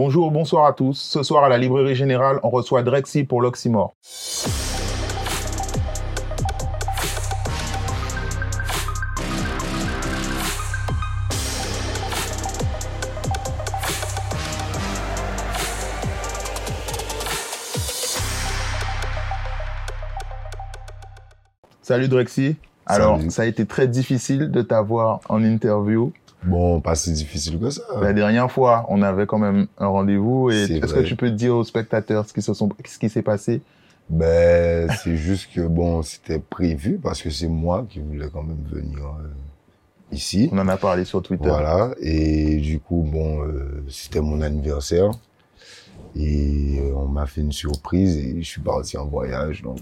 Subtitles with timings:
[0.00, 0.96] Bonjour, bonsoir à tous.
[0.96, 3.96] Ce soir à la Librairie Générale, on reçoit Drexy pour l'Oxymore.
[21.82, 22.54] Salut Drexy.
[22.86, 23.30] Alors, Salut.
[23.32, 26.12] ça a été très difficile de t'avoir en interview.
[26.44, 27.82] Bon, pas si difficile que ça.
[28.00, 30.50] La dernière fois, on avait quand même un rendez-vous.
[30.50, 33.22] Et est-ce que tu peux dire aux spectateurs ce qui se sont, ce qui s'est
[33.22, 33.60] passé?
[34.08, 38.64] Ben, c'est juste que bon, c'était prévu parce que c'est moi qui voulais quand même
[38.70, 39.28] venir euh,
[40.12, 40.48] ici.
[40.50, 41.48] On en a parlé sur Twitter.
[41.48, 41.90] Voilà.
[42.00, 45.10] Et du coup, bon, euh, c'était mon anniversaire.
[46.16, 49.62] Et euh, on m'a fait une surprise et je suis parti en voyage.
[49.62, 49.80] Donc.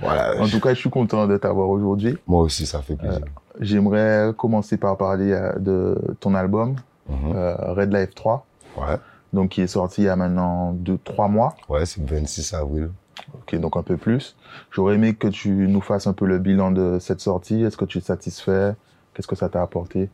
[0.00, 0.40] Voilà.
[0.40, 2.18] En tout cas, je suis content de t'avoir aujourd'hui.
[2.26, 3.24] Moi aussi, ça fait plaisir.
[3.60, 6.76] J'aimerais commencer par parler euh, de ton album,
[7.08, 7.32] Mhm.
[7.34, 8.46] euh, Red Life 3,
[8.76, 8.96] Ouais.
[9.32, 11.56] donc qui est sorti il y a maintenant deux, trois mois.
[11.68, 12.90] Ouais, c'est le 26 avril.
[13.34, 14.36] Ok, donc un peu plus.
[14.70, 17.62] J'aurais aimé que tu nous fasses un peu le bilan de cette sortie.
[17.62, 18.74] Est-ce que tu es satisfait?
[19.14, 20.08] Qu'est-ce que ça t'a apporté?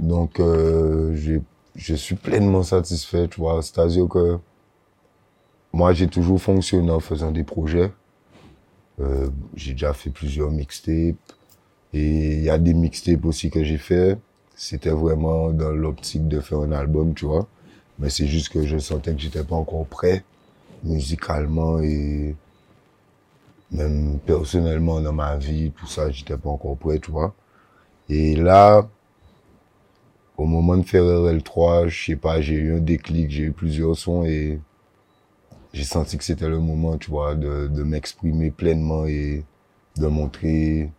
[0.00, 1.14] Donc, euh,
[1.76, 3.62] je suis pleinement satisfait, tu vois.
[3.62, 4.38] C'est-à-dire que
[5.72, 7.92] moi, j'ai toujours fonctionné en faisant des projets.
[9.00, 11.16] Euh, j'ai déjà fait plusieurs mixtapes.
[11.92, 14.18] Et il y a des mixtapes aussi que j'ai fait.
[14.54, 17.46] C'était vraiment dans l'optique de faire un album, tu vois.
[17.98, 20.24] Mais c'est juste que je sentais que j'étais pas encore prêt
[20.84, 22.34] musicalement et
[23.72, 27.34] même personnellement dans ma vie, tout ça, j'étais pas encore prêt, tu vois.
[28.08, 28.88] Et là,
[30.36, 33.96] au moment de faire RL3, je sais pas, j'ai eu un déclic, j'ai eu plusieurs
[33.96, 34.60] sons et
[35.76, 39.44] j'ai senti que c'était le moment, tu vois, de, de m'exprimer pleinement et
[39.98, 40.90] de montrer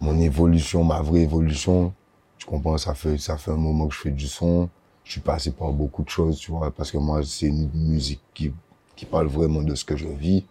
[0.00, 1.92] mon évolution, ma vraie évolution.
[2.38, 4.68] Tu comprends, ça fait, ça fait un moment que je fais du son.
[5.04, 8.20] Je suis passé par beaucoup de choses, tu vois, parce que moi, c'est une musique
[8.32, 8.52] qui,
[8.96, 10.44] qui parle vraiment de ce que je vis.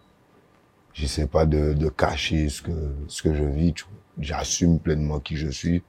[0.94, 2.72] J'essaie pas de, de cacher ce que,
[3.08, 3.98] ce que je vis, tu vois.
[4.24, 5.82] J'assume pleinement qui je suis.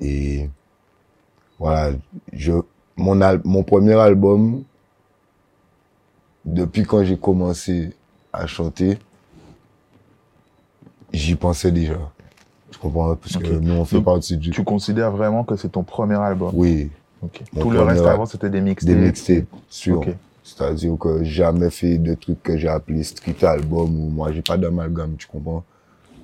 [0.00, 0.50] Et
[1.58, 1.96] voilà,
[2.32, 2.52] je,
[2.96, 4.64] mon, al- mon premier album,
[6.46, 7.92] depuis quand j'ai commencé
[8.32, 8.98] à chanter,
[11.12, 11.98] j'y pensais déjà.
[12.70, 13.16] Tu comprends?
[13.16, 14.50] Parce que nous, on fait Donc, partie du...
[14.50, 16.50] Tu considères vraiment que c'est ton premier album?
[16.54, 16.90] Oui,
[17.60, 18.94] Tout le reste avant, c'était des mixtapes.
[18.94, 20.04] des mixtapes, sûr.
[20.44, 24.56] C'est-à-dire que jamais fait de trucs que j'ai appelé street album ou moi, j'ai pas
[24.56, 25.64] d'amalgame, tu comprends?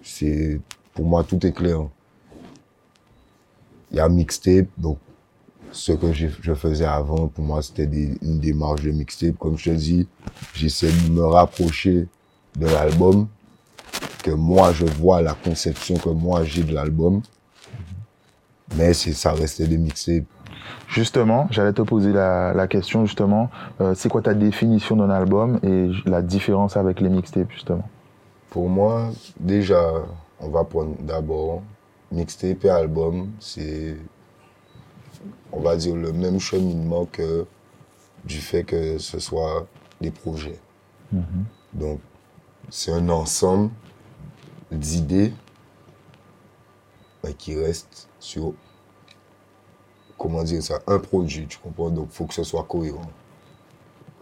[0.05, 0.61] C'est,
[0.95, 1.81] pour moi, tout est clair.
[3.91, 4.99] Il y a mixtape, donc,
[5.73, 7.85] ce que je faisais avant, pour moi, c'était
[8.23, 9.37] une démarche de mixtape.
[9.39, 10.09] Comme je te dis,
[10.55, 12.09] j'essaie de me rapprocher
[12.57, 13.27] de l'album,
[14.23, 17.23] que moi, je vois la conception que moi, j'ai de l'album.
[18.77, 20.25] Mais ça restait des mixtapes.
[20.89, 23.51] Justement, j'allais te poser la, la question, justement,
[23.81, 27.89] euh, c'est quoi ta définition d'un album et la différence avec les mixtapes, justement?
[28.51, 29.11] Pour moi,
[29.41, 29.91] déjà,
[30.39, 31.63] on va prendre d'abord
[32.11, 33.97] mixtape et album, c'est,
[35.53, 37.47] on va dire, le même cheminement que
[38.25, 39.67] du fait que ce soit
[40.01, 40.59] des projets.
[41.73, 42.01] Donc,
[42.71, 43.71] c'est un ensemble
[44.71, 45.33] d'idées
[47.23, 48.55] mais qui reste sur,
[50.19, 51.91] comment dire ça, un produit, tu comprends?
[51.91, 53.11] Donc, il faut que ce soit cohérent.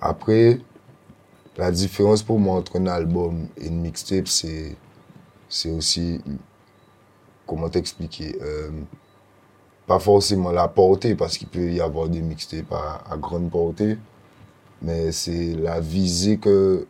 [0.01, 0.61] Après,
[1.57, 4.77] la différence pour moi entre un album et une mixtape, c'est,
[5.49, 6.21] c'est aussi,
[7.47, 8.71] comment t'expliquer, euh,
[9.87, 13.99] pas forcément la portée, parce qu'il peut y avoir des mixtapes à, à grande portée,
[14.83, 16.87] mais c'est la visée que,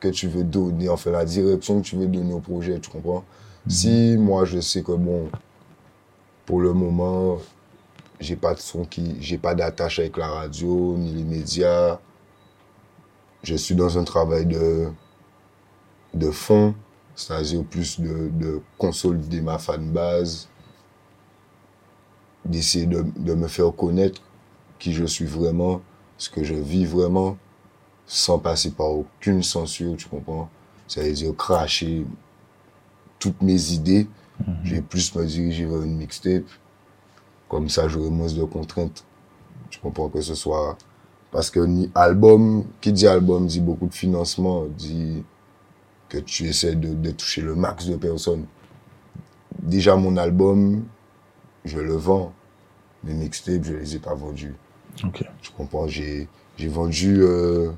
[0.00, 3.24] que tu veux donner, enfin la direction que tu veux donner au projet, tu comprends?
[3.68, 5.28] Si moi je sais que bon,
[6.46, 7.38] pour le moment,
[8.20, 11.98] j'ai pas de son qui, j'ai pas d'attache avec la radio, ni les médias,
[13.42, 14.88] je suis dans un travail de,
[16.14, 16.74] de fond,
[17.14, 20.48] c'est-à-dire plus de, de consolider ma fanbase,
[22.44, 24.22] d'essayer de, de me faire connaître
[24.78, 25.80] qui je suis vraiment,
[26.16, 27.36] ce que je vis vraiment,
[28.06, 30.48] sans passer par aucune censure, tu comprends?
[30.86, 32.06] Ça veut dire cracher
[33.18, 34.06] toutes mes idées.
[34.62, 36.44] Je vais plus me diriger vers une mixtape.
[37.48, 39.04] Comme ça, j'aurai moins de contraintes.
[39.68, 40.78] Tu comprends que ce soit
[41.30, 45.22] parce que ni album, qui dit album dit beaucoup de financement, dit
[46.08, 48.46] que tu essaies de, de toucher le max de personnes.
[49.62, 50.84] Déjà, mon album,
[51.68, 52.32] je le vends.
[53.04, 54.54] Mes mixtapes, je les ai pas vendus.
[55.04, 55.24] Ok.
[55.40, 55.86] Tu comprends?
[55.86, 57.70] J'ai, j'ai vendu, euh,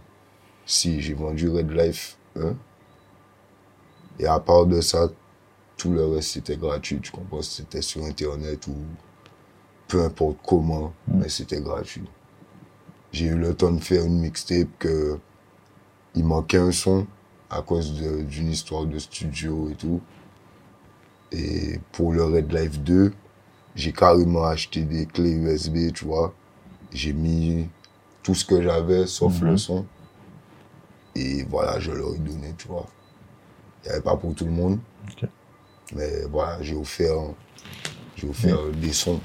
[0.64, 2.54] si, j'ai vendu Red Life 1.
[4.18, 5.08] Et à part de ça,
[5.76, 7.00] tout le reste, c'était gratuit.
[7.00, 7.42] Tu comprends?
[7.42, 8.76] C'était sur Internet ou
[9.88, 12.08] peu importe comment, mais c'était gratuit.
[13.12, 15.18] J'ai eu le temps de faire une mixtape que
[16.14, 17.06] il manquait un son
[17.50, 20.00] à cause d'une histoire de studio et tout.
[21.32, 23.12] Et pour le Red Life 2,
[23.74, 26.32] j'ai carrément acheté des clés USB, tu vois.
[26.92, 27.68] J'ai mis
[28.22, 29.50] tout ce que j'avais, sauf Mhm.
[29.50, 29.84] le son.
[31.14, 32.86] Et voilà, je leur ai donné, tu vois.
[33.84, 34.78] Il n'y avait pas pour tout le monde.
[35.94, 37.16] Mais voilà, j'ai offert,
[38.16, 39.20] j'ai offert des sons.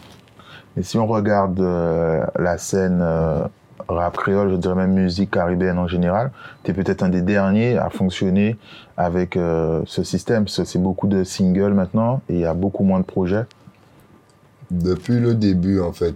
[0.77, 3.47] Et si on regarde euh, la scène euh,
[3.87, 6.31] rap créole, je dirais même musique caribéenne en général,
[6.63, 8.57] tu es peut-être un des derniers à fonctionner
[8.97, 10.47] avec euh, ce système.
[10.47, 13.45] C'est beaucoup de singles maintenant et il y a beaucoup moins de projets.
[14.71, 16.15] Depuis le début, en fait,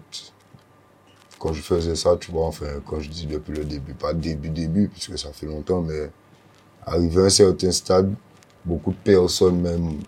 [1.37, 4.49] quand je faisais ça, tu vois, enfin, quand je dis depuis le début, pas début,
[4.49, 6.09] début, puisque ça fait longtemps, mais
[6.85, 8.13] arrivé à un certain stade,
[8.65, 9.99] beaucoup de personnes, même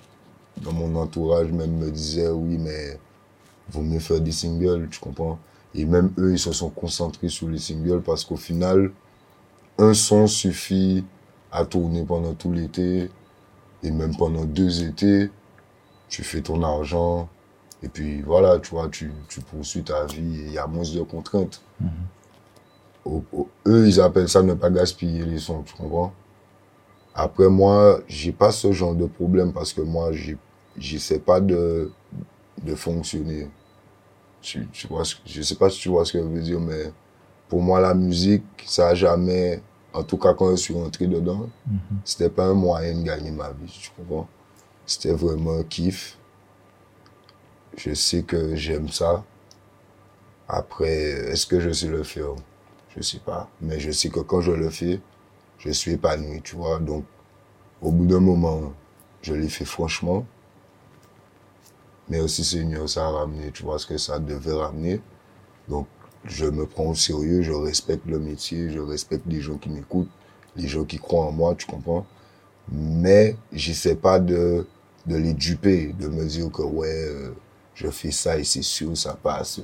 [0.58, 3.00] dans mon entourage, même me disaient, oui, mais
[3.70, 5.40] vaut mieux faire des singles, tu comprends?
[5.74, 8.92] Et même eux, ils se sont concentrés sur les singles parce qu'au final,
[9.78, 11.06] un son suffit
[11.52, 13.10] à tourner pendant tout l'été
[13.84, 15.30] et même pendant deux étés.
[16.10, 17.30] Tu fais ton argent,
[17.84, 20.84] et puis voilà, tu vois, tu, tu poursuis ta vie et il y a moins
[20.84, 21.62] de contraintes.
[23.06, 26.14] Au- au- eux, ils appellent ça ne pas gaspiller les sons, tu comprends?
[27.14, 30.38] Après, moi, j'ai pas ce genre de problème parce que moi, j'ai-
[30.78, 31.92] j'essaie pas de,
[32.64, 33.50] de fonctionner.
[34.42, 36.60] Tu, tu vois, ce je sais pas si tu vois ce que je veux dire,
[36.60, 36.92] mais
[37.50, 39.62] pour moi, la musique, ça a jamais,
[39.94, 41.50] en tout cas quand je suis rentré dedans,
[42.06, 44.28] c'était pas un moyen de gagner ma vie, tu comprends?
[44.86, 46.18] C'était vraiment un kiff.
[47.78, 49.24] Je sais que j'aime ça.
[50.48, 50.92] Après,
[51.32, 52.36] est-ce que je sais le faire?
[52.96, 53.50] Je sais pas.
[53.62, 55.00] Mais je sais que quand je le fais,
[55.60, 56.80] je suis épanoui, tu vois.
[56.80, 57.06] Donc,
[57.82, 58.74] au bout d'un moment,
[59.22, 60.26] je l'ai fait franchement.
[62.10, 65.02] Mais aussi, Seigneur, ça a ramené, tu vois, ce que ça devait ramener.
[65.70, 65.88] Donc,
[66.26, 70.10] je me prends au sérieux, je respecte le métier, je respecte les gens qui m'écoutent,
[70.56, 72.06] les gens qui croient en moi, tu comprends?
[72.72, 74.68] Mais j'essaie pas de,
[75.06, 77.32] de les duper, de me dire que ouais, euh,
[77.76, 79.60] je fais ça et c'est sûr, ça passe.
[79.60, 79.64] euh,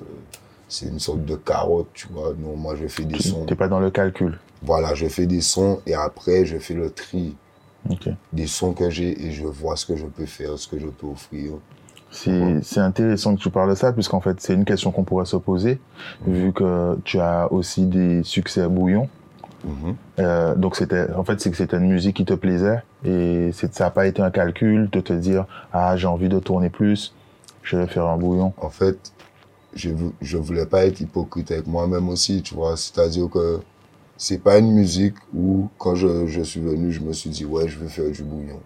[0.69, 2.33] c'est une sorte de carotte, tu vois.
[2.37, 3.45] Non, moi, je fais des Tu sons.
[3.45, 4.37] n'es pas dans le calcul.
[4.61, 7.35] Voilà, je fais des sons et après, je fais le tri
[8.33, 10.87] des sons que j'ai et je vois ce que je peux faire, ce que je
[10.87, 11.53] peux offrir.
[12.11, 15.37] C'est intéressant que tu parles de ça, puisqu'en fait, c'est une question qu'on pourrait se
[15.37, 15.79] poser,
[16.25, 19.07] vu que tu as aussi des succès bouillons.
[19.63, 19.95] Mhm.
[20.19, 23.67] Euh, donc, c'était, en fait, c'est que c'était une musique qui te plaisait, et ça
[23.85, 27.13] n'a pas été un calcul de te dire, ah, j'ai envie de tourner plus,
[27.67, 28.53] je vais faire un bouillon.
[28.57, 29.13] En fait,
[29.73, 29.89] je,
[30.21, 32.77] je voulais pas être hypocrite avec moi-même aussi, tu vois.
[32.77, 33.61] C'est-à-dire que
[34.17, 37.69] c'est pas une musique où, quand je, je suis venu, je me suis dit, ouais,
[37.69, 38.61] je vais faire du bouillon.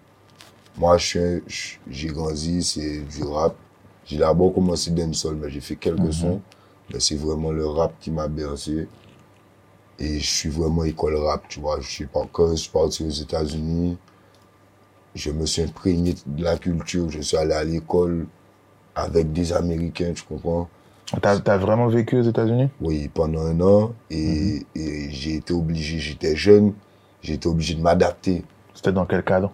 [0.76, 3.56] Moi, je suis j'ai grandi, c'est du rap.
[4.04, 6.12] J'ai d'abord commencé dancehall, mais j'ai fait quelques Mhm.
[6.12, 6.42] sons.
[6.90, 8.90] Mais c'est vraiment le rap qui m'a bercé.
[9.98, 11.80] Et je suis vraiment école rap, tu vois.
[11.80, 13.98] Je suis pas quand je suis parti aux États-Unis.
[15.14, 17.08] Je me suis imprégné de la culture.
[17.10, 18.28] Je suis allé à l'école
[18.94, 20.68] avec des Américains, tu comprends?
[21.20, 22.70] T'as as vraiment vécu aux États-Unis?
[22.80, 23.92] Oui, pendant un an.
[24.10, 26.72] Et, et j'ai été obligé, j'étais jeune,
[27.20, 28.44] j'ai été obligé de m'adapter.
[28.74, 29.52] C'était dans quel cadre?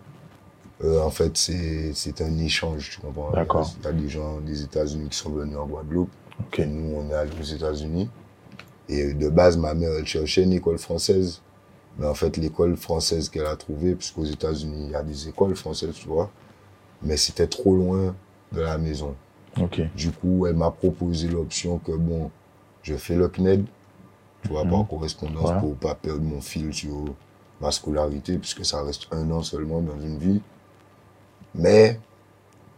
[0.85, 3.33] Euh, en fait, c'est un échange, tu comprends?
[3.33, 3.75] D'accord.
[3.81, 6.11] Il y a des gens des États-Unis qui sont venus en Guadeloupe.
[6.41, 6.61] Ok.
[6.61, 8.09] Et nous, on est allés aux États-Unis.
[8.89, 11.41] Et de base, ma mère, elle cherchait une école française.
[11.99, 15.57] Mais en fait, l'école française qu'elle a trouvée, puisqu'aux États-Unis, il y a des écoles
[15.57, 16.31] françaises, tu vois.
[17.03, 18.15] Mais c'était trop loin
[18.53, 19.17] de la maison.
[19.97, 22.31] Du coup, elle m'a proposé l'option que, bon,
[22.83, 23.65] je fais le CNED,
[24.43, 25.61] tu vois, par correspondance Ouais.
[25.61, 27.05] pour pas perdre mon fil sur
[27.61, 30.41] ma scolarité, puisque ça reste un an seulement dans une vie.
[31.55, 31.99] Mais,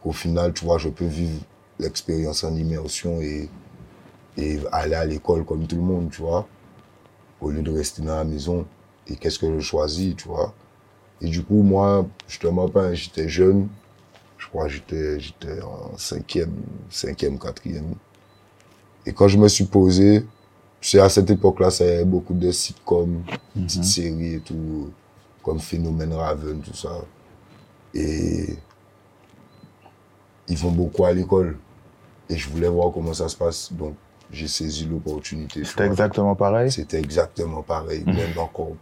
[0.04, 1.40] au final, tu vois, je peux vivre
[1.78, 3.48] l'expérience en immersion et,
[4.36, 6.46] et aller à l'école comme tout le monde, tu vois,
[7.40, 8.66] au lieu de rester dans la maison.
[9.06, 10.54] Et qu'est-ce que je choisis, tu vois?
[11.20, 13.68] Et du coup, moi, justement, quand j'étais jeune,
[14.40, 16.54] je crois que j'étais, j'étais en cinquième,
[16.88, 17.94] cinquième, quatrième.
[19.04, 20.24] Et quand je me suis posé,
[20.80, 23.22] sais, à cette époque-là, ça y avait beaucoup de sitcoms,
[23.54, 24.90] petites séries et tout,
[25.42, 27.02] comme Phénomène Raven, tout ça.
[27.92, 28.56] Et
[30.48, 31.58] ils vont beaucoup à l'école.
[32.28, 33.70] Et je voulais voir comment ça se passe.
[33.72, 33.94] Donc,
[34.32, 35.60] j'ai saisi l'opportunité.
[35.60, 36.70] tu C'était exactement pareil?
[36.70, 38.72] C'était exactement pareil, même encore.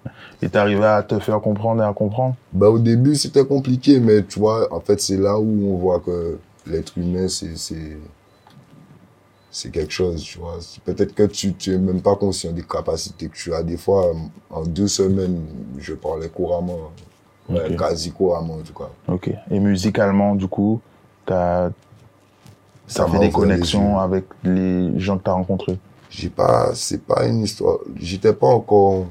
[0.43, 2.37] Et t'arrivais à te faire comprendre et à comprendre?
[2.53, 6.01] Bah, au début, c'était compliqué, mais tu vois, en fait, c'est là où on voit
[6.01, 7.99] que l'être humain, c'est,
[9.73, 10.59] quelque chose, tu vois.
[10.85, 13.63] Peut-être que tu, tu es même pas conscient des capacités que tu as.
[13.63, 14.13] Des fois,
[14.51, 15.45] en deux semaines,
[15.79, 16.93] je parlais couramment.
[17.49, 17.77] Ouais, Ok.
[17.77, 18.91] quasi couramment, en tout cas.
[19.09, 19.31] Ok.
[19.51, 20.83] Et musicalement, du coup,
[21.25, 21.71] t'as
[22.89, 25.79] Ça, fait des connexions avec les gens que tu as rencontrés.
[26.11, 27.79] J'ai pas, c'est pas une histoire.
[27.97, 29.07] J'étais pas encore.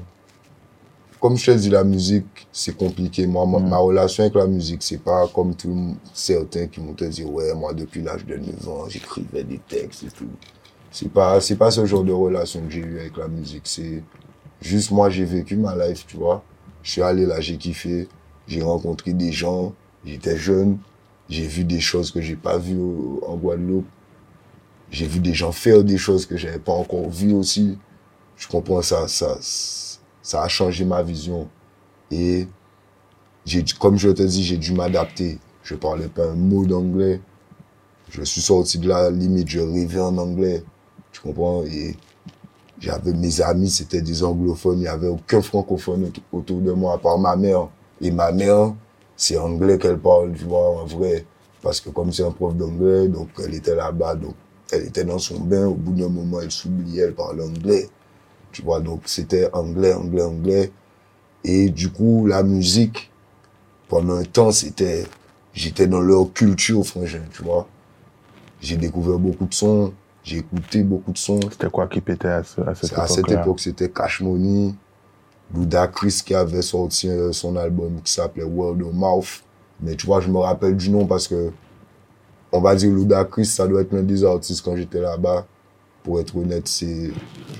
[1.20, 3.26] Comme je te dis, la musique, c'est compliqué.
[3.26, 3.68] Moi, ma, Mm.
[3.68, 7.54] ma relation avec la musique, c'est pas comme tout, le certains qui m'ont dit, ouais,
[7.54, 10.28] moi, depuis l'âge de 9 ans, j'écrivais des textes et tout.
[10.92, 13.62] C'est pas, c'est pas ce genre de relation que j'ai eu avec la musique.
[13.64, 14.02] C'est
[14.60, 16.42] juste moi, j'ai vécu ma life, tu vois.
[16.82, 18.08] Je suis allé là, j'ai kiffé.
[18.46, 19.72] J'ai rencontré des gens.
[20.04, 20.78] J'étais jeune.
[21.28, 22.80] J'ai vu des choses que j'ai pas vues
[23.26, 23.86] en Guadeloupe.
[24.90, 27.78] J'ai vu des gens faire des choses que j'avais pas encore vues aussi.
[28.36, 29.38] Je comprends ça, ça,
[30.22, 31.48] ça a changé ma vision.
[32.10, 32.48] Et
[33.44, 35.38] j'ai, comme je te dis, j'ai dû m'adapter.
[35.62, 37.20] Je parlais pas un mot d'anglais.
[38.10, 40.64] Je suis sorti de la limite, je rêvais en anglais.
[41.12, 41.62] Tu comprends?
[41.64, 41.94] Et
[42.80, 44.78] j'avais mes amis, c'était des anglophones.
[44.80, 47.68] Il y avait aucun francophone aut- autour de moi, à part ma mère.
[48.00, 48.72] Et ma mère,
[49.18, 51.26] c'est anglais qu'elle parle, tu vois, en vrai.
[51.62, 54.36] Parce que comme c'est un prof d'anglais, donc elle était là-bas, donc
[54.72, 55.66] elle était dans son bain.
[55.68, 57.90] Au bout d'un moment, elle s'oubliait, elle parlait anglais.
[58.52, 60.72] Tu vois, donc c'était anglais, anglais, anglais.
[61.44, 63.12] Et du coup, la musique,
[63.88, 65.06] pendant un temps, c'était,
[65.54, 67.68] j'étais dans leur culture, frangin, tu vois.
[68.60, 69.94] J'ai découvert beaucoup de sons,
[70.24, 71.50] j'ai écouté beaucoup de sons.
[71.50, 74.74] C'était quoi qui pétait à, ce- à cette À cette époque, c'était Cash Money,
[75.54, 79.42] Ludacris qui avait sorti euh, son album qui s'appelait World of Mouth.
[79.80, 81.50] Mais tu vois, je me rappelle du nom parce que,
[82.52, 85.46] on va dire Ludacris, ça doit être l'un des artistes quand j'étais là-bas.
[86.02, 87.10] Pour être honnête, c'est,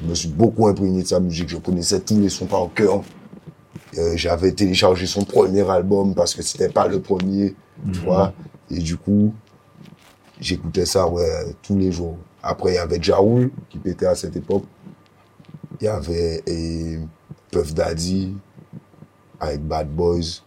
[0.02, 1.48] je me suis beaucoup imprégné de sa musique.
[1.48, 3.02] Je connaissais tous les sons par cœur.
[3.96, 7.54] Euh, j'avais téléchargé son premier album parce que c'était pas le premier,
[7.92, 8.32] tu vois.
[8.70, 9.32] Et du coup,
[10.40, 12.16] j'écoutais ça, ouais, tous les jours.
[12.42, 14.64] Après, il y avait Jaoul qui pétait à cette époque.
[15.80, 16.98] Il y avait et,
[17.50, 18.34] Puff Daddy
[19.40, 20.42] avec Bad Boys.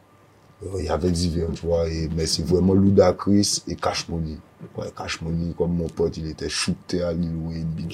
[0.63, 1.87] Euh, Il y avait divers, tu vois.
[1.87, 4.37] Et, mais c'est vraiment Ludacris et Cash Money.
[4.77, 7.91] Ouais, Cash Money, comme mon pote, il était shooté à Lil Wayne, Big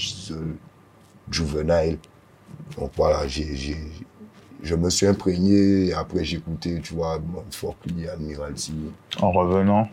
[1.32, 1.98] Juvenile.
[2.78, 3.76] Donc voilà, j'ai,
[4.64, 7.20] je me suis imprégné et après j'ai écouté, tu vois,
[7.52, 8.74] Forkly, Admiralty.
[9.22, 9.88] En revenant?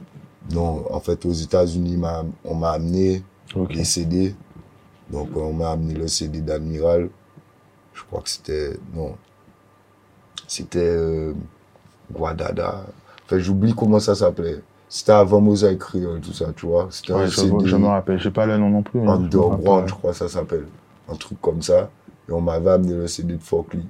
[0.52, 1.98] Non, en fait, aux États-Unis,
[2.44, 3.22] on m'a amené
[3.70, 4.34] les CD.
[5.10, 7.08] Donc, on m'a amené le CD d'Admiral.
[7.94, 8.76] Je crois que c'était.
[8.94, 9.16] Non.
[10.46, 10.78] C'était.
[10.80, 11.32] euh,
[12.12, 12.84] Guadada.
[13.24, 14.60] Enfin, j'oublie comment ça s'appelait.
[14.88, 16.88] C'était avant Mosaïque Creole, tout ça, tu vois.
[16.90, 18.18] C'était Ouais, un je, CD je me rappelle.
[18.18, 19.00] Je sais pas le nom non plus.
[19.00, 19.88] je me Underground, rappelle.
[19.88, 20.66] je crois que ça s'appelle.
[21.08, 21.90] Un truc comme ça.
[22.28, 23.84] Et on m'avait amené le CD de Folkly.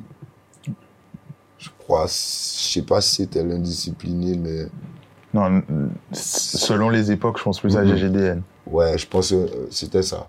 [1.58, 4.66] Je crois, je sais pas si c'était l'indiscipliné, mais
[5.32, 5.62] Non,
[6.12, 7.96] selon les époques, je pense plus à Mhm.
[7.96, 8.42] GGDN.
[8.66, 10.28] ouais, je pense que euh, c'était ça.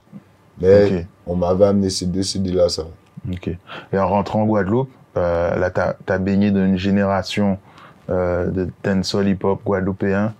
[0.62, 2.86] Mais on m'avait amené ces deux CD-là, ça.
[3.32, 3.50] Ok.
[3.94, 7.58] Et en rentrant en Guadeloupe, euh, là, t'as as baigné dans une génération
[8.10, 10.34] euh, de dancehall hip-hop guadeloupéen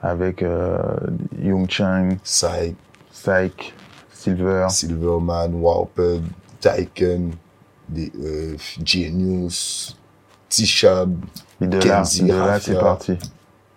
[0.00, 0.78] avec euh,
[1.40, 2.76] Young Chang, Psych,
[3.10, 3.74] Psych,
[4.12, 4.66] Silver.
[4.70, 6.22] Silverman, Warped,
[6.60, 7.32] Tyken,
[7.96, 9.98] euh, Genius,
[10.48, 11.14] T-Shab.
[11.80, 13.16] Kenzie, de là, c'est parti.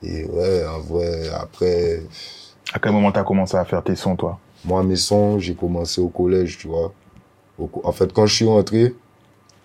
[0.02, 2.02] Et ouais, en vrai, après,
[2.74, 4.40] À quel moment t'as commencé à faire tes sons, toi?
[4.64, 6.92] Moi, mes sons, j'ai commencé au collège, tu vois.
[7.84, 8.94] En fait, quand je suis rentré,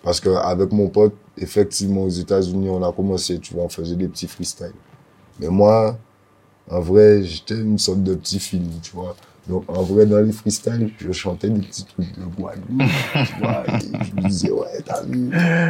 [0.03, 3.95] parce que avec mon pote, effectivement, aux États-Unis, on a commencé, tu vois, on faisait
[3.95, 4.73] des petits freestyles.
[5.39, 5.97] Mais moi,
[6.69, 9.15] en vrai, j'étais une sorte de petit film, tu vois.
[9.49, 12.67] Donc, en vrai, dans les freestyles, je chantais des petits trucs de Guadeloupe,
[13.25, 13.63] tu vois.
[13.67, 15.29] Et je me disais, ouais, t'as vu.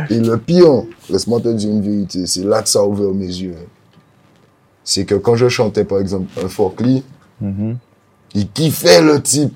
[0.10, 3.26] Et le pire, laisse-moi te dire une vérité, c'est là que ça a ouvert mes
[3.26, 3.56] yeux.
[3.58, 3.66] hein.
[4.84, 7.04] C'est que quand je chantais, par exemple, un Forkly,
[7.40, 7.78] Mhm.
[8.36, 9.54] il kiffait le type.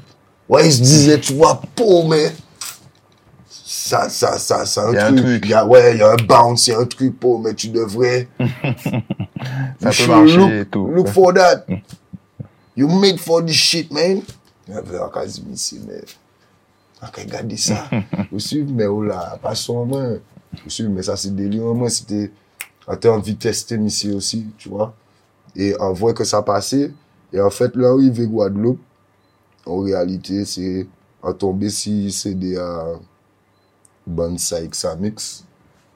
[0.49, 2.31] Ouais, il se disait, tu vois, pauvre, mais
[3.85, 5.19] ça, ça, ça, c'est un, y a truc.
[5.19, 5.45] un truc.
[5.45, 7.53] Y a, ouais, il y a un bounce, il y a un truc, oh, mais
[7.53, 8.27] tu devrais.
[9.79, 10.87] ça peut marcher look, et tout.
[10.87, 11.67] Look for that.
[12.75, 14.23] You made for this shit, man.
[14.73, 16.01] Ak a zi misi, men.
[16.99, 17.85] Ak a gade sa.
[18.33, 20.17] Ou suiv, men, ou la, pa son, men.
[20.63, 22.25] Ou suiv, men, sa se deli, men, se te,
[22.89, 24.95] a te anvi teste misi osi, tu vois.
[25.53, 26.87] E an vwe ke sa pase,
[27.29, 28.81] e an fèt, la ou i ve Guadeloupe,
[29.69, 30.87] an realite, se,
[31.21, 32.71] an tombe si se de a...
[32.95, 33.03] Uh,
[34.07, 35.45] Bansai Xamix,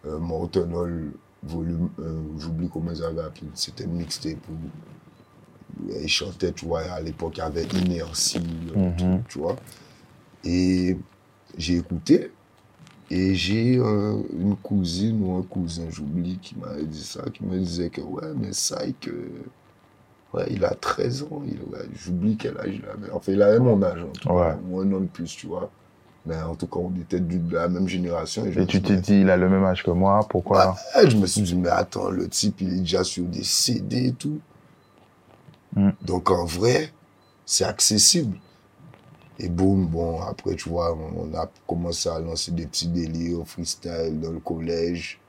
[0.06, 1.12] euh, Morton Hall,
[1.44, 7.00] volume 1, j'oublie comment ils avaient appelé, c'était mixtape où ils chantaient, tu vois, à
[7.02, 8.42] l'époque, avait Inertie,
[8.76, 9.24] euh, Mhm.
[9.30, 9.56] tu vois.
[10.44, 10.98] Et
[11.58, 12.32] j'ai écouté,
[13.12, 17.58] et j'ai euh, une cousine ou un cousin, j'oublie, qui m'avait dit ça, qui me
[17.58, 19.30] disait que, ouais, mais Psych, euh,
[20.34, 23.12] ouais, il a 13 ans, il, ouais, j'oublie quel âge il avait.
[23.12, 24.36] Enfin, il avait mon âge, en tout Ouais.
[24.42, 25.72] cas, ou un an de plus, tu vois.
[26.26, 28.44] Mais en tout cas, on était de la même génération.
[28.50, 31.10] je Et tu dis, t'es dit, il a le même âge que moi, pourquoi Ouais,
[31.10, 34.14] je me suis dit, mais attends, le type, il est déjà sur des CD et
[34.14, 34.40] tout.
[35.76, 35.92] Mm.
[36.02, 36.92] Donc, en vrai,
[37.46, 38.38] c'est accessible.
[39.40, 44.20] Et boum, bon, après, tu vois, on a commencé à lancer des petits délires freestyle
[44.22, 45.20] dans le collège.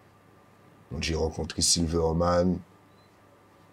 [0.90, 2.58] Donc, j'ai rencontré Silverman.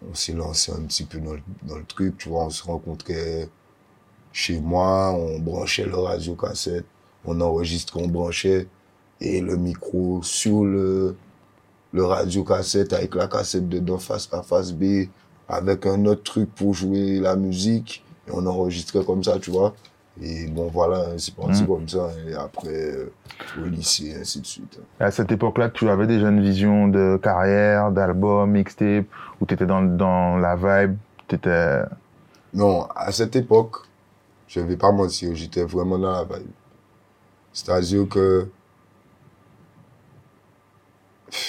[0.08, 2.62] On s'est lancé un petit peu dans le, dans le truc, tu vois, on se
[2.62, 3.48] rencontrait
[4.32, 6.86] chez moi, on branchait le radio cassette,
[7.28, 8.66] on enregistrait, on branchait,
[9.20, 11.16] et le micro sur le,
[11.92, 15.06] le radio cassette avec la cassette dedans face A, face B,
[15.48, 19.74] avec un autre truc pour jouer la musique, et on enregistrait comme ça, tu vois.
[20.20, 21.68] Et bon, voilà, c'est parti Mhm.
[21.68, 22.10] comme ça.
[22.28, 23.12] Et après, euh,
[23.62, 24.78] au lycée, ainsi de suite.
[24.98, 29.06] À cette époque-là, tu avais déjà une vision de carrière, d'album, mixtape,
[29.40, 30.96] où tu étais dans, dans la vibe,
[31.32, 31.82] étais...
[32.52, 33.76] Non, à cette époque,
[34.48, 36.48] je vais pas mentir, j'étais vraiment dans la vibe.
[37.64, 38.46] C'est-à-dire que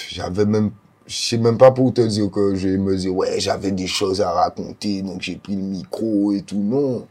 [0.08, 0.70] j'avais même,
[1.06, 4.20] je sais même pas pour te dire que je me dire, ouais, j'avais des choses
[4.20, 6.58] à raconter, donc j'ai pris le micro et tout.
[6.58, 7.06] Non,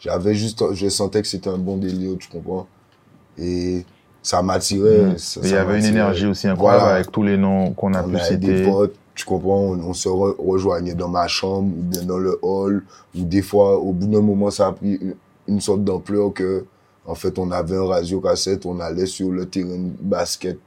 [0.00, 2.66] j'avais juste, je sentais que c'était un bon délire, tu comprends?
[3.38, 3.84] Et
[4.20, 5.14] ça m'attirait.
[5.16, 6.96] ça- Il y avait une énergie aussi incroyable Voilà.
[6.96, 8.70] avec tous les noms qu'on a On pu avait des citer.
[8.70, 12.36] potes, tu comprends, on, on se re- rejoignait dans ma chambre ou bien dans le
[12.42, 12.84] hall,
[13.16, 15.14] ou des fois, au bout d'un moment, ça a pris une,
[15.46, 16.64] une sorte d'ampleur que,
[17.06, 20.58] en fait, on avait un radio cassette, on allait sur le terrain de basket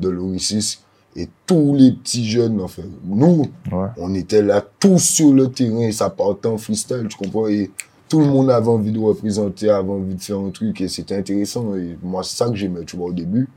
[0.00, 0.78] de l'Oricis,
[1.14, 3.88] et tous les petits jeunes, en fait, nous, Ouais.
[3.98, 7.70] on était là tous sur le terrain, et ça partait en freestyle, tu comprends, et
[8.08, 11.16] tout le monde avait envie de représenter, avait envie de faire un truc, et c'était
[11.16, 13.48] intéressant, et moi, c'est ça que j'aimais, tu vois, au début.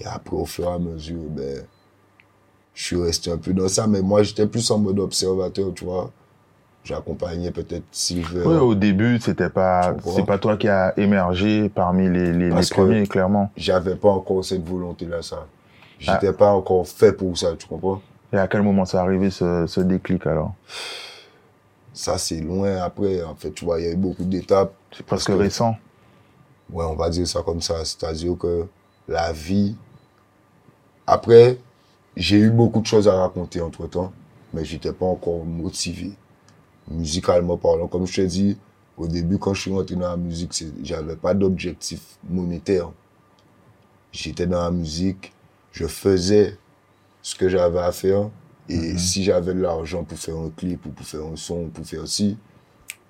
[0.00, 1.62] Et après, au fur et à mesure, ben,
[2.74, 5.84] je suis resté un peu dans ça, mais moi, j'étais plus en mode observateur, tu
[5.84, 6.10] vois.
[6.86, 8.44] J'accompagnais peut-être Silver.
[8.46, 12.66] Oui, au début, c'était pas, c'est pas toi qui a émergé parmi les, les, les
[12.70, 13.50] premiers, clairement.
[13.56, 15.38] J'avais pas encore cette volonté-là, ça.
[15.42, 15.48] Ah.
[15.98, 18.00] J'étais pas encore fait pour ça, tu comprends?
[18.32, 20.54] Et à quel moment c'est arrivé ce, ce déclic alors?
[21.92, 23.20] Ça, c'est loin après.
[23.24, 24.72] En fait, tu vois, il y a eu beaucoup d'étapes.
[24.96, 25.74] C'est presque que- récent.
[26.70, 27.84] Ouais, on va dire ça comme ça.
[27.84, 28.66] C'est-à-dire que
[29.08, 29.74] la vie.
[31.04, 31.58] Après,
[32.16, 34.12] j'ai eu beaucoup de choses à raconter entre temps,
[34.54, 36.12] mais j'étais pas encore motivé.
[36.88, 38.56] Musicalement parlant, comme je te dis,
[38.96, 42.90] au début, quand je suis rentré dans la musique, j'avais pas d'objectif monétaire.
[44.12, 45.32] J'étais dans la musique,
[45.72, 46.56] je faisais
[47.22, 48.30] ce que j'avais à faire,
[48.68, 48.98] et Mhm.
[48.98, 52.06] si j'avais de l'argent pour faire un clip ou pour faire un son, pour faire
[52.06, 52.36] ci,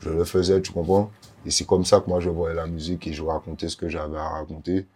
[0.00, 1.10] je le faisais, tu comprends?
[1.44, 3.88] Et c'est comme ça que moi je voyais la musique et je racontais ce que
[3.88, 4.86] j'avais à raconter.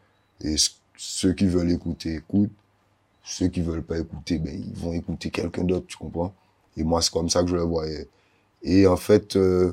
[0.40, 2.50] Et ce- ceux qui veulent écouter, écoutent.
[3.24, 6.34] Ceux qui veulent pas écouter, ben, ils vont écouter quelqu'un d'autre, tu comprends?
[6.76, 8.08] Et moi, c'est comme ça que je le voyais.
[8.62, 9.72] Et en fait, euh,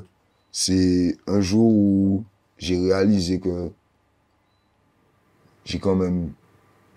[0.50, 2.24] c'est un jour où
[2.56, 3.70] j'ai réalisé que
[5.64, 6.32] j'ai quand même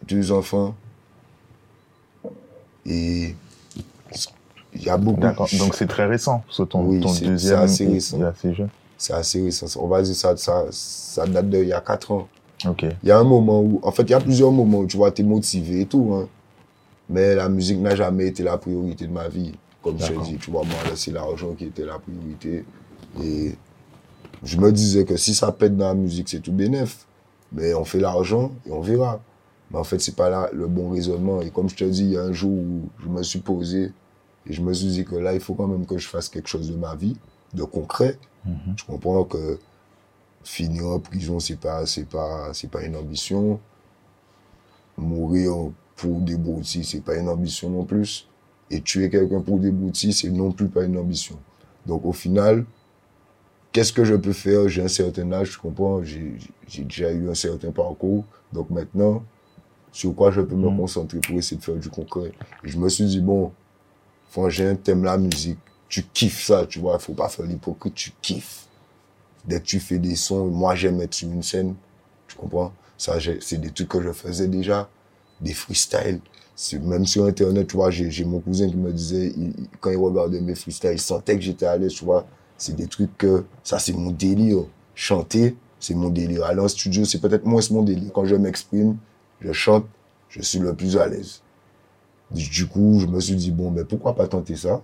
[0.08, 0.76] deux enfants.
[2.86, 3.36] Et
[4.74, 5.48] il y a beaucoup D'accord.
[5.60, 6.44] Donc c'est très récent.
[6.56, 8.22] Que ton, Oui, ton deuxième c'est assez récent.
[8.22, 8.70] est assez jeune.
[8.98, 9.68] c'est assez récent.
[9.82, 12.28] On va dire ça, ça, ça date d'il y a quatre ans.
[12.66, 12.86] Ok.
[13.04, 14.98] Il y a un moment où, en fait, il y a plusieurs moments où tu
[14.98, 16.28] vois, t'es motivé et tout, hein.
[17.10, 19.52] Mais la musique n'a jamais été la priorité de ma vie.
[19.82, 22.66] Comme je te dis, tu vois, moi, là, c'est l'argent qui était la priorité.
[23.22, 23.56] Et
[24.44, 27.08] je me disais que si ça pète dans la musique, c'est tout bénef.
[27.52, 29.22] Mais on fait l'argent et on verra.
[29.72, 31.42] Mais en fait, c'est pas là le bon raisonnement.
[31.42, 33.92] Et comme je te dis, il y a un jour où je me suis posé
[34.48, 36.48] et je me suis dit que là, il faut quand même que je fasse quelque
[36.48, 37.18] chose de ma vie,
[37.54, 38.18] de concret.
[38.46, 38.76] Mhm.
[38.76, 39.60] Je comprends que
[40.44, 43.60] finir en prison, c'est pas, c'est pas, c'est pas une ambition.
[44.98, 48.28] Mourir pour des broutilles, c'est pas une ambition non plus.
[48.74, 51.38] Et tuer quelqu'un pour des broutilles, c'est non plus pas une ambition.
[51.86, 52.66] Donc au final,
[53.72, 54.68] qu'est-ce que je peux faire?
[54.70, 56.02] J'ai un certain âge, tu comprends?
[56.04, 56.38] J'ai
[56.84, 58.24] déjà eu un certain parcours.
[58.54, 59.24] Donc maintenant,
[59.92, 60.78] sur quoi je peux me Mhm.
[60.78, 62.32] concentrer pour essayer de faire du concret?
[62.64, 63.52] Et Je me suis dit, bon,
[64.30, 68.12] frangin, t'aimes la musique, tu kiffes ça, tu vois, il faut pas faire l'hypocrite, tu
[68.22, 68.68] kiffes.
[69.46, 71.76] Dès que tu fais des sons, moi j'aime être sur une scène,
[72.28, 72.72] tu comprends?
[72.98, 74.88] Ça, c'est des trucs que je faisais déjà,
[75.42, 76.22] des freestyles.
[76.84, 79.34] Même sur Internet, tu vois, j'ai mon cousin qui me disait,
[79.80, 82.26] quand il regardait mes freestyles, il sentait que j'étais à l'aise, tu vois.
[82.58, 84.64] C'est des trucs que, ça c'est mon délire.
[84.94, 86.44] Chanter, c'est mon délire.
[86.44, 88.12] Aller en studio, c'est peut-être moins mon délire.
[88.14, 88.98] Quand je m'exprime,
[89.40, 89.86] je chante,
[90.30, 91.42] je suis le plus à l'aise.
[92.30, 94.82] Du coup, je me suis dit, bon, mais pourquoi pas tenter ça?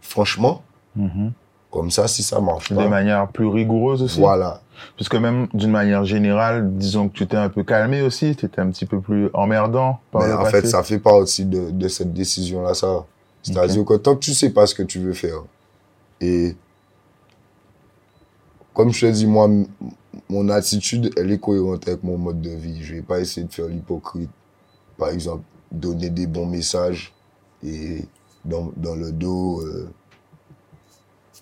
[0.00, 0.62] Franchement,
[0.96, 1.32] Mhm.
[1.70, 4.18] Comme ça, si ça marche De pas, manière plus rigoureuse aussi.
[4.20, 4.60] voilà.
[4.96, 8.60] Puisque même d'une manière générale, disons que tu t'es un peu calmé aussi, tu étais
[8.60, 10.60] un petit peu plus emmerdant par Mais le en passé.
[10.62, 13.04] fait, ça fait partie de, de cette décision-là, ça.
[13.42, 15.42] C'est-à-dire que tant que tu sais pas ce que tu veux faire,
[16.20, 16.56] et
[18.74, 19.48] comme je te dis, moi,
[20.28, 22.82] mon attitude, elle est cohérente avec mon mode de vie.
[22.82, 24.30] Je vais pas essayer de faire l'hypocrite.
[24.96, 27.12] Par exemple, donner des bons messages
[27.64, 28.04] et
[28.44, 29.88] dans, dans le dos, euh,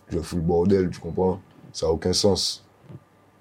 [0.09, 1.41] je fous le bordel, tu comprends?
[1.73, 2.65] Ça n'a aucun sens.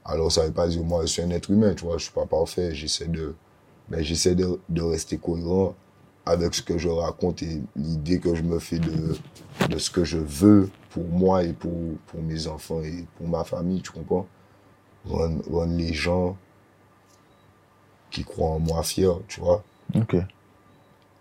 [0.03, 2.03] Alors, ça ne veut pas dire, moi, je suis un être humain, tu vois, je
[2.03, 3.35] suis pas parfait, j'essaie de,
[3.89, 5.75] mais j'essaie de, de rester cohérent
[6.25, 9.15] avec ce que je raconte et l'idée que je me fais de,
[9.69, 11.71] de ce que je veux pour moi et pour,
[12.07, 14.27] pour mes enfants et pour ma famille, tu comprends?
[15.07, 16.35] Rendre, rendre les gens
[18.09, 19.63] qui croient en moi fiers, tu vois?
[19.93, 20.15] Ok.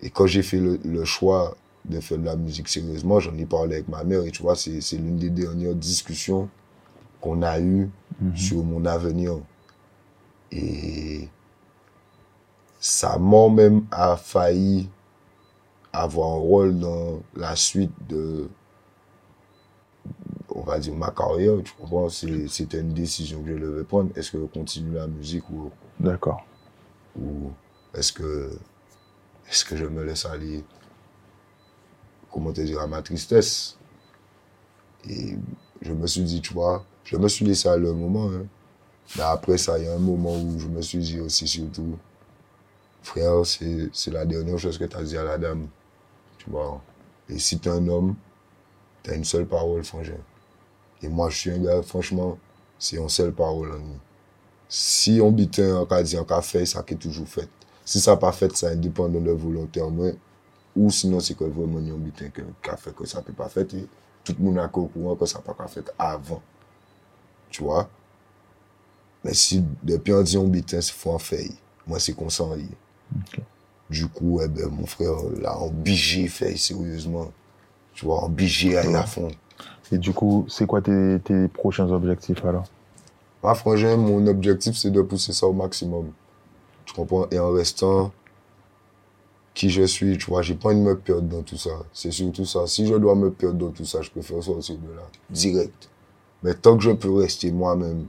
[0.00, 3.44] Et quand j'ai fait le, le choix de faire de la musique sérieusement, j'en ai
[3.46, 6.48] parlé avec ma mère et tu vois, c'est l'une des dernières discussions
[7.20, 8.36] qu'on a eues Mhm.
[8.36, 9.38] sur mon avenir.
[10.52, 11.28] Et
[12.78, 14.88] ça moi-même a failli
[15.92, 18.48] avoir un rôle dans la suite de,
[20.54, 22.08] on va dire, ma carrière, tu comprends?
[22.08, 24.10] C'était une décision que je devais prendre.
[24.16, 26.44] Est-ce que je continue la musique ou, D'accord.
[27.18, 27.50] ou
[27.94, 28.50] est-ce que,
[29.48, 30.62] est-ce que je me laisse aller,
[32.34, 33.76] comment te dire, à ma tristesse?
[35.08, 35.36] Et
[35.80, 38.46] je me suis dit, tu vois, je me suis laissé aller un moment, hein.
[39.16, 41.96] Mais après ça, il y a un moment où je me suis dit aussi, surtout,
[43.02, 45.68] frère, c'est la dernière chose que tu as dit à la dame.
[46.38, 46.82] Tu vois.
[47.28, 48.16] Et si tu es un homme,
[49.02, 50.16] tu as une seule parole, frangin.
[51.02, 52.38] Et moi, je suis un gars, franchement,
[52.78, 54.00] c'est une seule parole en nous.
[54.68, 57.48] Si on bitin, on a dit, on a ça qui est toujours fait.
[57.84, 60.16] Si ça n'a pas fait, ça indépendant de volontaire, mais,
[60.76, 63.48] ou sinon, c'est que vraiment, on bitin que, qui a fait que ça peut pas
[63.48, 63.86] fait, et
[64.24, 66.42] tout le monde a au courant que ça pas fait avant.
[67.50, 67.88] Tu vois?
[69.22, 71.48] Mais si depuis on dit on bitin, c'est faut en faire.
[71.86, 72.52] Moi, c'est qu'on s'en.
[72.52, 73.40] Ok.
[73.88, 77.30] Du coup, eh ben, mon frère, là, on bigé fait sérieusement.
[77.92, 79.28] Tu vois, on bigé à à fond.
[79.92, 82.64] Et du coup, c'est quoi tes, tes prochains objectifs alors?
[83.42, 86.10] Moi, franchement, mon objectif, c'est de pousser ça au maximum.
[86.86, 87.28] Tu comprends?
[87.30, 88.10] Et en restant
[89.54, 91.70] qui je suis, tu vois, j'ai pas envie de me perdre dans tout ça.
[91.92, 92.66] C'est surtout ça.
[92.66, 95.02] Si je dois me perdre dans tout ça, je préfère sortir de là.
[95.30, 95.88] Direct.
[96.42, 98.06] Mais tant que je peux rester moi-même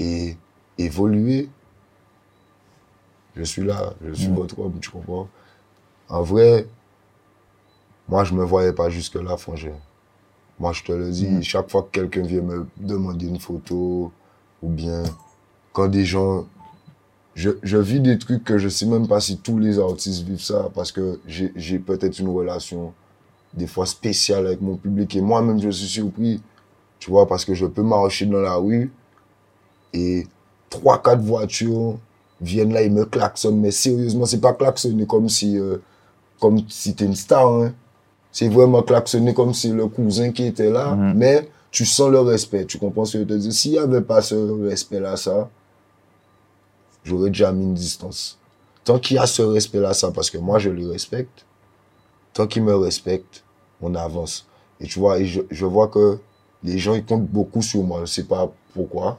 [0.00, 0.36] et
[0.76, 1.48] évoluer,
[3.36, 3.94] je suis là.
[4.04, 4.34] Je suis Mm.
[4.34, 5.28] votre homme, tu comprends?
[6.08, 6.66] En vrai,
[8.08, 9.76] moi, je me voyais pas jusque-là, frangin.
[10.58, 11.42] Moi, je te le dis, Mm.
[11.42, 14.10] chaque fois que quelqu'un vient me demander une photo,
[14.62, 15.04] ou bien
[15.72, 16.46] quand des gens...
[17.38, 20.42] Je, je vis des trucs que je sais même pas si tous les artistes vivent
[20.42, 22.92] ça, parce que j'ai peut-être une relation
[23.54, 26.42] des fois spéciale avec mon public, et moi-même, je suis surpris,
[26.98, 28.90] tu vois, parce que je peux marcher dans la rue,
[29.94, 30.26] et
[30.68, 31.96] trois, quatre voitures
[32.40, 35.56] viennent là, ils me klaxonnent, mais sérieusement, c'est pas klaxonner comme si...
[35.58, 35.76] euh,
[36.40, 37.72] comme si t'es une star, hein.
[38.32, 41.12] C'est vraiment klaxonner comme si le cousin qui était là, Mhm.
[41.16, 43.52] mais tu sens le respect, tu comprends ce que je te dis.
[43.52, 44.34] S'il y avait pas ce
[44.68, 45.48] respect-là, ça,
[47.08, 48.38] j'aurais déjà mis une distance.
[48.84, 51.44] Tant qu'il y a ce respect-là, ça, parce que moi, je le respecte,
[52.32, 53.44] tant qu'il me respecte,
[53.80, 54.46] on avance.
[54.80, 56.18] Et tu vois, et je, je vois que
[56.62, 58.00] les gens, ils comptent beaucoup sur moi.
[58.00, 59.18] Je sais pas pourquoi.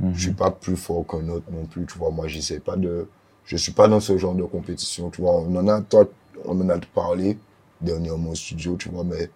[0.00, 0.14] Mhm.
[0.14, 2.10] Je suis pas plus fort qu'un autre non plus, tu vois.
[2.10, 3.08] Moi, j'essaie pas de,
[3.44, 5.32] je suis pas dans ce genre de compétition, tu vois.
[5.32, 6.04] On en a, toi,
[6.44, 7.38] on en a parlé
[7.80, 9.30] dernièrement au studio, tu vois, mais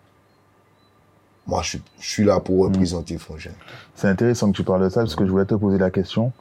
[1.47, 3.51] moi, je suis, je suis là pour représenter Frangin.
[3.95, 6.33] C'est intéressant que tu parles de ça parce que je voulais te poser la question.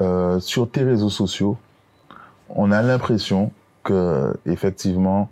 [0.00, 1.56] Euh, sur tes réseaux sociaux,
[2.48, 3.52] on a l'impression
[3.84, 5.28] que effectivement,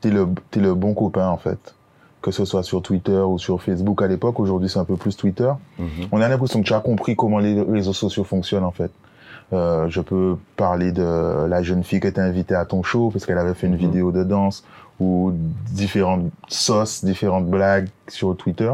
[0.00, 1.74] t'es le t'es le bon copain en fait,
[2.22, 4.40] que ce soit sur Twitter ou sur Facebook à l'époque.
[4.40, 5.50] Aujourd'hui, c'est un peu plus Twitter.
[6.12, 8.90] On a l'impression que tu as compris comment les réseaux sociaux fonctionnent en fait.
[9.52, 13.10] Euh, je peux parler de la jeune fille que tu as invitée à ton show
[13.10, 13.78] parce qu'elle avait fait une Mhm.
[13.80, 14.64] vidéo de danse
[15.00, 15.32] ou
[15.72, 18.70] différentes sauces, différentes blagues sur Twitter.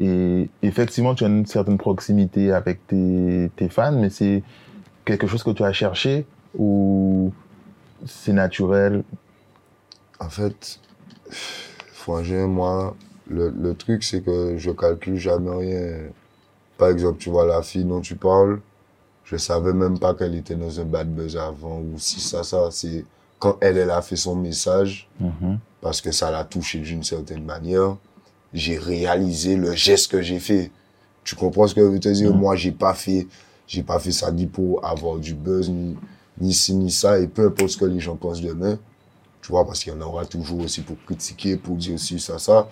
[0.00, 4.42] Et effectivement, tu as une certaine proximité avec tes, tes fans, mais c'est
[5.06, 6.26] quelque chose que tu as cherché
[6.58, 7.32] ou
[8.06, 9.02] c'est naturel?
[10.20, 10.78] En fait,
[11.92, 12.94] Frangin, moi,
[13.28, 15.98] le, le truc, c'est que je calcule jamais rien.
[16.76, 18.60] Par exemple, tu vois la fille dont tu parles,
[19.24, 22.68] je savais même pas qu'elle était dans un bad buzz avant, ou si ça, ça,
[22.70, 23.04] c'est
[23.38, 25.58] quand elle, elle a fait son message, Mhm.
[25.80, 27.96] parce que ça l'a touché d'une certaine manière,
[28.54, 30.70] j'ai réalisé le geste que j'ai fait.
[31.24, 32.32] Tu comprends ce que je veux te dire?
[32.32, 32.38] Mhm.
[32.40, 33.26] Moi, j'ai pas fait,
[33.66, 35.96] j'ai pas fait ça ni pour avoir du buzz, ni,
[36.40, 38.78] ni ci, ni ça, et peu importe ce que les gens pensent demain,
[39.42, 42.38] tu vois, parce qu'il y en aura toujours aussi pour critiquer, pour dire aussi ça,
[42.38, 42.68] ça.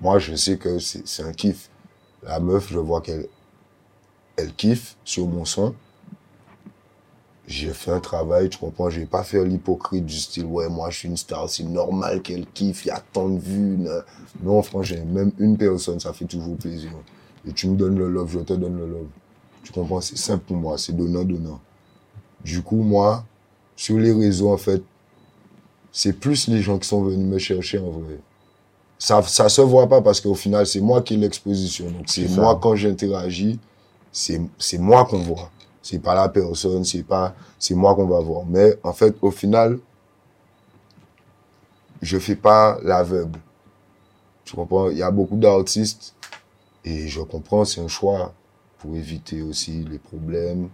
[0.00, 1.70] Moi, je sais que c'est un kiff.
[2.22, 3.26] La meuf, je vois qu'elle
[4.36, 5.74] elle kiffe sur mon son.
[7.46, 10.90] J'ai fait un travail, tu comprends, je vais pas faire l'hypocrite du style, ouais, moi
[10.90, 13.78] je suis une star, c'est normal qu'elle kiffe, il y a tant de vues.
[14.42, 16.90] Non, franchement, même une personne, ça fait toujours plaisir.
[17.46, 19.06] Et tu me donnes le love, je te donne le love.
[19.62, 21.60] Tu comprends, c'est simple pour moi, c'est donnant-donnant.
[22.44, 23.24] Du coup, moi,
[23.76, 24.82] sur les réseaux, en fait,
[25.92, 28.18] c'est plus les gens qui sont venus me chercher en vrai.
[28.98, 31.90] Ça, ça se voit pas parce qu'au final, c'est moi qui ai l'exposition.
[31.90, 33.58] Donc, c'est moi quand j'interagis,
[34.10, 35.50] c'est c'est moi qu'on voit.
[35.82, 38.44] C'est pas la personne, c'est pas c'est moi qu'on va voir.
[38.46, 39.78] Mais en fait, au final,
[42.02, 43.38] je fais pas l'aveugle.
[44.44, 44.90] Tu comprends?
[44.90, 46.14] Il y a beaucoup d'artistes
[46.84, 48.34] et je comprends, c'est un choix
[48.78, 50.68] pour éviter aussi les problèmes.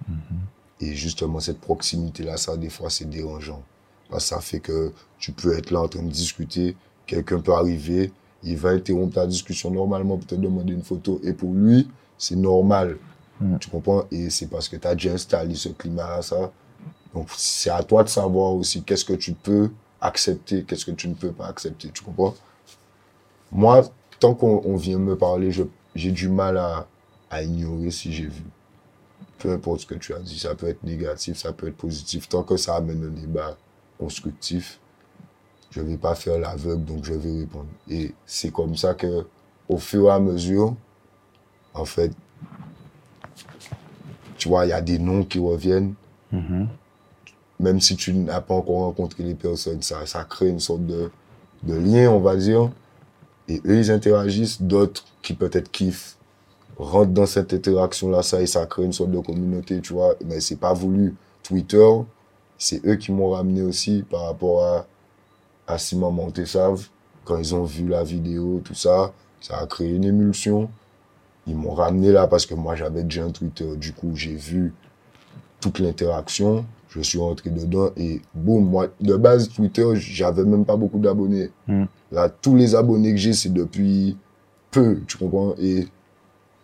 [0.81, 3.63] Et justement, cette proximité-là, ça, des fois, c'est dérangeant.
[4.11, 7.55] Parce que ça fait que tu peux être là en train de discuter, quelqu'un peut
[7.55, 8.13] arriver,
[8.43, 11.21] il va interrompre ta discussion normalement pour te demander une photo.
[11.25, 11.89] Et pour lui,
[12.19, 12.99] c'est normal.
[13.41, 13.59] Mm.
[13.59, 14.05] Tu comprends?
[14.11, 16.53] Et c'est parce que tu as déjà installé ce climat ça.
[17.15, 21.09] Donc, c'est à toi de savoir aussi qu'est-ce que tu peux accepter, qu'est-ce que tu
[21.09, 21.89] ne peux pas accepter.
[21.89, 22.35] Tu comprends?
[23.51, 23.83] Moi,
[24.19, 25.51] tant qu'on on vient me parler,
[25.95, 26.87] j'ai du mal à,
[27.35, 28.45] à ignorer si j'ai vu.
[29.39, 32.29] Peu importe ce que tu as dit, ça peut être négatif, ça peut être positif.
[32.29, 33.57] Tant que ça amène un débat
[33.99, 34.79] constructif,
[35.71, 37.67] je vais pas faire l'aveugle, donc je vais répondre.
[37.91, 39.27] Et c'est comme ça que,
[39.69, 40.77] au fur et à mesure,
[41.75, 42.13] en fait,
[44.39, 45.95] tu vois, il y a des noms qui reviennent.
[46.31, 46.69] Mhm.
[47.59, 51.11] Même si tu n'as pas encore rencontré les personnes, ça, ça crée une sorte de,
[51.65, 52.71] de lien, on va dire.
[53.49, 56.17] Et eux, ils interagissent, d'autres qui peut-être kiffent,
[56.77, 60.15] rentrent dans cette interaction-là, ça, et ça crée une sorte de communauté, tu vois.
[60.27, 61.15] Mais c'est pas voulu.
[61.43, 61.89] Twitter,
[62.59, 64.87] c'est eux qui m'ont ramené aussi par rapport à,
[65.67, 66.89] à Simon Montessave.
[67.25, 70.69] Quand ils ont vu la vidéo, tout ça, ça a créé une émulsion.
[71.47, 73.77] Ils m'ont ramené là parce que moi, j'avais déjà un Twitter.
[73.77, 74.73] Du coup, j'ai vu
[75.61, 76.65] toute l'interaction.
[76.89, 81.51] Je suis rentré dedans et boum, moi, de base, Twitter, j'avais même pas beaucoup d'abonnés.
[81.67, 81.85] Mm.
[82.13, 84.17] Là, tous les abonnés que j'ai, c'est depuis
[84.71, 85.55] peu, tu comprends?
[85.59, 85.89] Et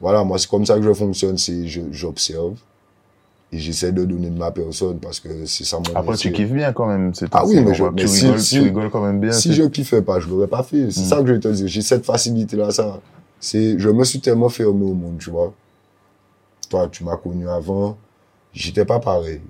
[0.00, 2.54] voilà, moi, c'est comme ça que je fonctionne, c'est j'observe
[3.52, 6.52] et j'essaie de donner de ma personne parce que c'est ça mon Après, tu kiffes
[6.52, 7.12] bien quand même.
[7.14, 9.32] c'est- Ah oui, mais je- mais tu, si- rigoles, si- tu rigoles quand même bien.
[9.32, 10.90] Si je kiffais pas, je l'aurais pas fait.
[10.90, 11.04] C'est Mm.
[11.04, 11.66] ça que je te dire.
[11.68, 13.00] J'ai cette facilité-là, ça.
[13.40, 15.52] C'est, je me suis tellement fermé au monde, tu vois.
[16.68, 17.96] Toi, tu m'as connu avant.
[18.52, 19.40] J'étais pas pareil.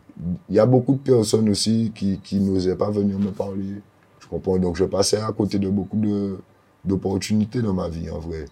[0.48, 3.80] Il y a beaucoup de personnes aussi qui, qui n'osaient pas venir me parler.
[4.20, 4.58] Je comprends?
[4.58, 6.38] Donc, je passais à côté de beaucoup de,
[6.84, 8.46] d'opportunités dans ma vie, en vrai.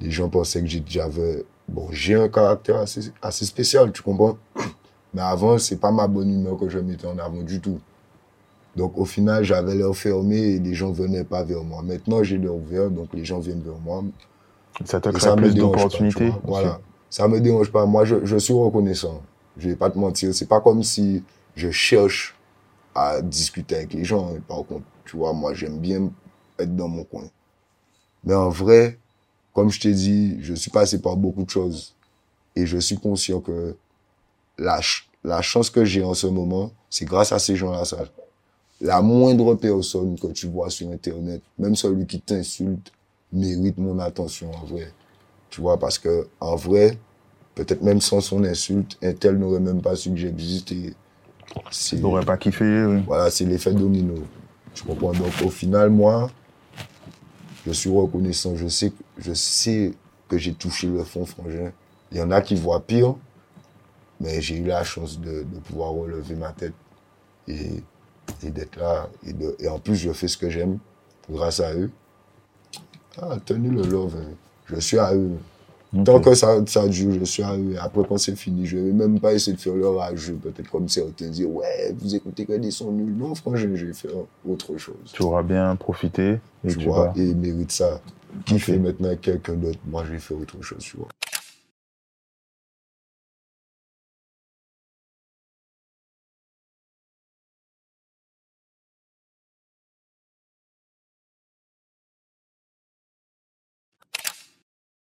[0.00, 4.38] Les gens pensaient que j'avais, bon, j'ai un caractère assez, assez spécial, tu comprends?
[5.14, 7.80] Mais avant, c'est pas ma bonne humeur que je mettais en avant du tout.
[8.76, 11.82] Donc au final, j'avais l'air fermé et les gens venaient pas vers moi.
[11.82, 14.04] Maintenant, j'ai l'air ouvert, donc les gens viennent vers moi.
[14.84, 16.32] Ça te crée ça me plus d'opportunités.
[16.44, 16.80] Voilà.
[17.10, 17.84] Ça me dérange pas.
[17.86, 19.20] Moi, je, je suis reconnaissant.
[19.58, 20.32] Je vais pas te mentir.
[20.32, 21.24] C'est pas comme si
[21.56, 22.36] je cherche
[22.94, 24.32] à discuter avec les gens.
[24.46, 26.08] Par contre, tu vois, moi, j'aime bien
[26.58, 27.24] être dans mon coin.
[28.24, 28.98] Mais en vrai,
[29.54, 31.94] comme je t'ai dit, je suis passé par beaucoup de choses.
[32.56, 33.76] Et je suis conscient que
[34.58, 37.82] la, ch- la chance que j'ai en ce moment, c'est grâce à ces gens-là.
[38.80, 42.92] La moindre personne que tu vois sur Internet, même celui qui t'insulte,
[43.32, 44.90] mérite mon attention en vrai.
[45.50, 46.98] Tu vois, parce que en vrai,
[47.54, 50.94] peut-être même sans son insulte, un tel n'aurait même pas su que
[51.70, 52.84] Tu n'aurais pas kiffé.
[52.84, 53.02] oui.
[53.06, 54.14] voilà, c'est l'effet domino.
[54.74, 55.12] Tu comprends?
[55.12, 56.30] Donc, au final, moi,
[57.66, 58.56] je suis reconnaissant.
[58.56, 59.92] Je sais, je sais
[60.28, 61.72] que j'ai touché le fond frangin.
[62.12, 63.14] Il y en a qui voient pire,
[64.20, 66.74] mais j'ai eu la chance de, pouvoir relever ma tête
[67.48, 67.82] et,
[68.42, 69.08] d'être là.
[69.26, 70.78] Et, et en plus, je fais ce que j'aime
[71.30, 71.90] grâce à eux.
[73.20, 74.16] Ah, tenu le love.
[74.16, 74.34] hein.
[74.66, 75.36] Je suis à eux.
[76.04, 77.42] Tant que ça, ça dure, je suis.
[77.42, 80.34] Et après, quand c'est fini, je vais même pas essayer de faire le rageux.
[80.40, 83.12] Peut-être comme certains dire, ouais, vous écoutez que des sons nuls.
[83.16, 84.12] Non, franchement, je vais faire
[84.48, 84.94] autre chose.
[85.12, 86.38] Tu auras bien profité.
[86.64, 87.12] Et tu tu vois, vas.
[87.16, 88.00] et ils méritent ça.
[88.46, 91.08] Qui fait maintenant quelqu'un d'autre, moi, je vais faire autre chose, tu vois.